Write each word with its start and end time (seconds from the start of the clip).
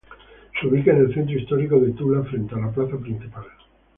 Se 0.59 0.65
ubica 0.65 0.89
en 0.89 0.97
el 0.97 1.13
centro 1.13 1.37
histórico 1.37 1.79
de 1.79 1.91
Tula, 1.91 2.23
frente 2.23 2.55
a 2.55 2.57
la 2.57 2.71
plaza 2.71 2.97
principal. 2.97 3.45